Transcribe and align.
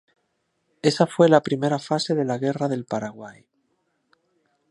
Esa 0.81 1.05
fue 1.05 1.29
la 1.29 1.41
primera 1.43 1.77
fase 1.77 2.15
de 2.15 2.25
la 2.25 2.39
Guerra 2.39 2.67
del 2.67 2.85
Paraguay. 2.85 3.45